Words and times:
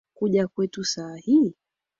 Kuja 0.13 0.47
kwetu 0.47 0.83
sa 0.83 1.15
hii 1.15 1.53